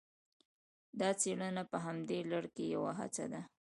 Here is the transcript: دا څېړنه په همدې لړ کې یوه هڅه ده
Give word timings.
دا 0.99 1.09
څېړنه 1.21 1.63
په 1.71 1.77
همدې 1.85 2.19
لړ 2.31 2.43
کې 2.55 2.63
یوه 2.75 2.91
هڅه 2.99 3.25
ده 3.31 3.41